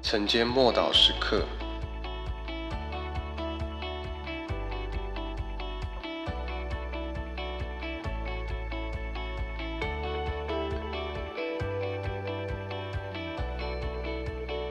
[0.00, 1.44] 晨间默祷时刻，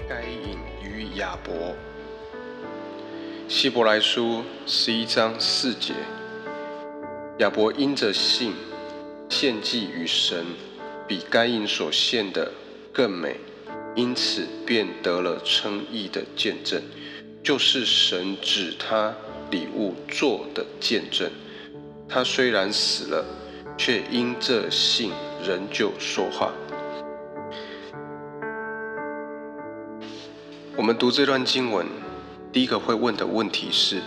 [0.10, 1.76] 该隐与亚伯，
[3.48, 5.94] 希伯来书十一章四节，
[7.38, 8.56] 亚伯因着信
[9.30, 10.44] 献祭与神，
[11.08, 12.52] 比该隐所献的
[12.92, 13.40] 更美。
[13.98, 16.80] 因此便得了称义的见证，
[17.44, 19.12] 就是神指他
[19.50, 21.28] 礼物做的见证。
[22.08, 23.26] 他虽然死了，
[23.76, 25.12] 却因这信
[25.44, 26.54] 仍旧说话。
[30.76, 31.88] 我们读这段经文，
[32.54, 34.00] 第一个会问的问题是：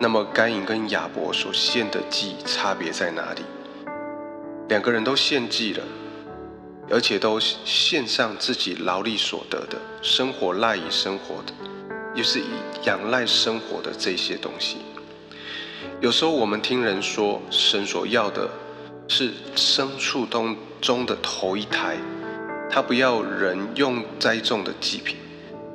[0.00, 3.42] 那么该隐跟亚伯所献的祭差别在哪里？
[4.70, 5.84] 两个人都献祭了。
[6.90, 11.52] 而且都献上自己劳力所得的生活赖以生活的，
[12.14, 12.44] 又是以
[12.84, 14.78] 仰赖生活的这些东西。
[16.00, 18.48] 有时候我们听人说，神所要的
[19.06, 21.96] 是牲畜中中的头一胎，
[22.70, 25.16] 他不要人用栽种的祭品。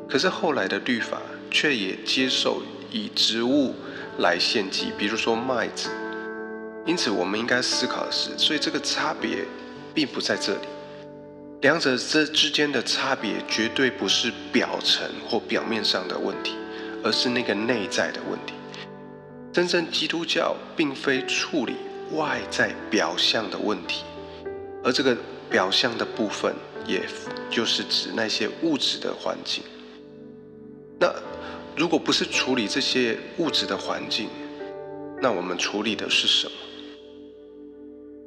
[0.09, 3.75] 可是后来的律法却也接受以植物
[4.19, 5.89] 来献祭，比如说麦子。
[6.85, 9.45] 因此，我们应该思考的是，所以这个差别
[9.93, 10.67] 并不在这里。
[11.63, 16.57] 两者这之间的差别绝对不是表层或表面上的问题，
[17.01, 18.53] 而是那个内在的问题。
[19.53, 21.75] 真正基督教并非处理
[22.11, 24.03] 外在表象的问题，
[24.83, 25.15] 而这个
[25.49, 26.53] 表象的部分，
[26.85, 27.01] 也
[27.49, 29.63] 就是指那些物质的环境。
[30.99, 31.15] 那
[31.77, 34.27] 如果不是处理这些物质的环境，
[35.21, 36.51] 那我们处理的是什么？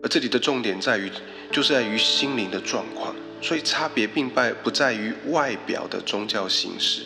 [0.03, 1.13] 而这里的重点在于，
[1.53, 3.15] 就是在于心灵的状况。
[3.41, 7.03] 所以差别并不不在于外表的宗教形式，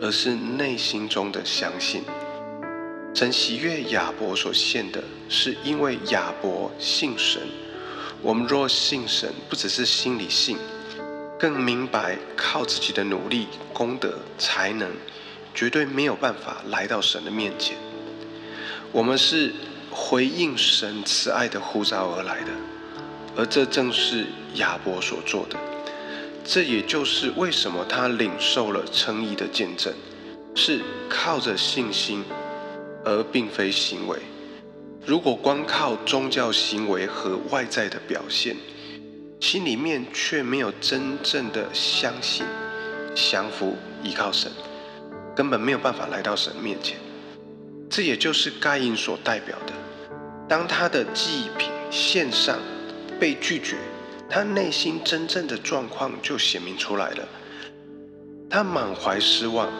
[0.00, 2.02] 而是内心中的相信。
[3.14, 7.42] 神喜悦亚伯所献的，是因为亚伯信神。
[8.22, 10.56] 我们若信神，不只是心里信，
[11.38, 14.90] 更明白靠自己的努力、功德、才能，
[15.54, 17.76] 绝对没有办法来到神的面前。
[18.92, 19.52] 我们是
[19.90, 22.50] 回应神慈爱的呼召而来的。
[23.38, 25.56] 而这正是亚伯所做的，
[26.44, 29.94] 这也就是为什么他领受了称义的见证，
[30.56, 32.24] 是靠着信心，
[33.04, 34.18] 而并非行为。
[35.06, 38.56] 如果光靠宗教行为和外在的表现，
[39.38, 42.44] 心里面却没有真正的相信、
[43.14, 44.50] 降服、依靠神，
[45.36, 46.98] 根本没有办法来到神面前。
[47.88, 49.72] 这也就是该隐所代表的，
[50.48, 52.58] 当他的祭品献上。
[53.18, 53.76] 被拒绝，
[54.28, 57.28] 他内心真正的状况就显明出来了。
[58.50, 59.70] 他满怀失望、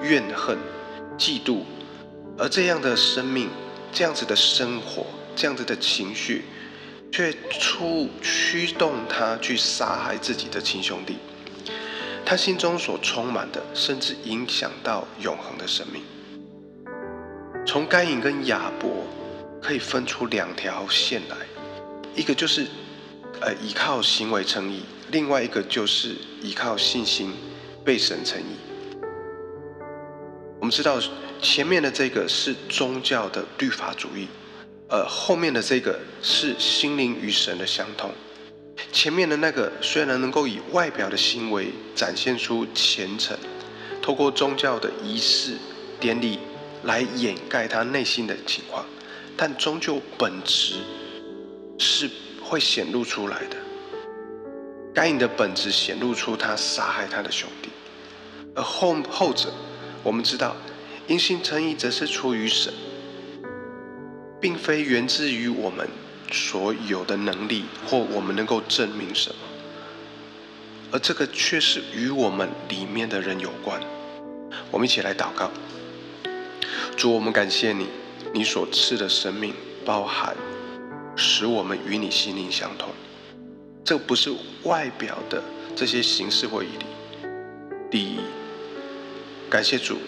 [0.00, 0.56] 怨恨、
[1.18, 1.62] 嫉妒，
[2.38, 3.50] 而这样的生命、
[3.92, 5.06] 这样子的生活、
[5.36, 6.44] 这样子的情绪，
[7.12, 11.16] 却出驱动他去杀害自己的亲兄弟。
[12.24, 16.02] 他心中所充满的，甚至影响到永恒的生命。
[17.66, 19.04] 从该隐跟亚伯
[19.60, 21.36] 可以分出两条线来，
[22.14, 22.66] 一个就是。
[23.40, 24.80] 呃，依靠行为称义，
[25.10, 27.32] 另外一个就是依靠信心
[27.84, 28.56] 被神称义。
[30.58, 30.98] 我们知道
[31.42, 34.28] 前面的这个是宗教的律法主义，
[34.88, 38.10] 呃，后面的这个是心灵与神的相通。
[38.92, 43.36] 前面的那个虽然能够以外表的行为展现出虔诚，
[44.00, 45.58] 透过宗教的仪式
[46.00, 46.38] 典礼
[46.84, 48.86] 来掩盖他内心的情况，
[49.36, 50.76] 但终究本质
[51.78, 52.08] 是。
[52.54, 53.56] 会显露出来的。
[54.94, 57.68] 该隐的本质显露出他杀害他的兄弟，
[58.54, 59.52] 而后后者，
[60.04, 60.54] 我们知道，
[61.08, 62.72] 因信称义则是出于神，
[64.40, 65.88] 并非源自于我们
[66.30, 69.36] 所有的能力或我们能够证明什么，
[70.92, 73.80] 而这个却是与我们里面的人有关。
[74.70, 75.50] 我们一起来祷告：
[76.96, 77.88] 主，我们感谢你，
[78.32, 79.52] 你所赐的生命
[79.84, 80.36] 包含。
[81.16, 82.90] 使我们与你心灵相通，
[83.84, 84.34] 这不是
[84.64, 85.42] 外表的
[85.76, 86.86] 这些形式或仪礼。
[87.90, 88.18] 第一，
[89.48, 89.98] 感谢主，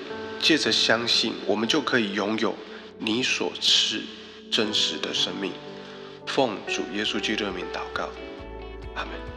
[0.41, 2.55] 借着相信，我们就可以拥有
[2.99, 4.03] 你所赐
[4.51, 5.53] 真实的生命。
[6.27, 8.09] 奉主耶稣基督的名祷告，
[8.95, 9.36] 阿门。